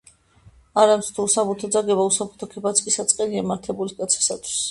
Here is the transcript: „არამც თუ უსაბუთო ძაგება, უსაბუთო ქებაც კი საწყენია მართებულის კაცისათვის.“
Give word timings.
„არამც 0.83 1.09
თუ 1.17 1.25
უსაბუთო 1.27 1.69
ძაგება, 1.75 2.07
უსაბუთო 2.11 2.49
ქებაც 2.55 2.81
კი 2.87 2.93
საწყენია 2.97 3.47
მართებულის 3.51 3.97
კაცისათვის.“ 4.03 4.57